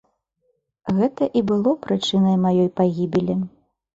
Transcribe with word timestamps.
Гэта 0.99 1.27
і 1.41 1.43
было 1.51 1.73
прычынай 1.85 2.35
маёй 2.45 2.65
пагібелі. 2.81 3.37